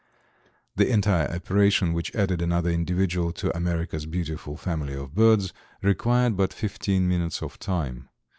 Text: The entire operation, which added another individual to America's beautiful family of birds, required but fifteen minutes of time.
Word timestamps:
The 0.77 0.89
entire 0.89 1.27
operation, 1.29 1.93
which 1.93 2.15
added 2.15 2.41
another 2.41 2.71
individual 2.71 3.31
to 3.33 3.55
America's 3.55 4.07
beautiful 4.07 4.57
family 4.57 4.95
of 4.95 5.13
birds, 5.13 5.53
required 5.83 6.35
but 6.35 6.51
fifteen 6.53 7.07
minutes 7.07 7.43
of 7.43 7.59
time. 7.59 8.09